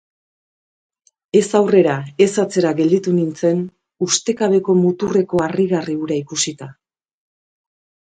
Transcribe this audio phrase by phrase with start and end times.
[1.39, 1.97] Ez aurrera
[2.27, 3.63] ez atzera gelditu nintzen
[4.09, 6.75] ustekabeko muturreko harrigarri hura ikusita.